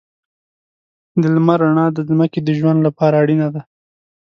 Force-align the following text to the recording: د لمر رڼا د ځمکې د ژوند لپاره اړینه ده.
د 1.21 1.23
لمر 1.35 1.59
رڼا 1.65 1.85
د 1.93 1.99
ځمکې 2.09 2.39
د 2.43 2.49
ژوند 2.59 2.79
لپاره 2.87 3.15
اړینه 3.23 3.47
ده. 3.53 3.61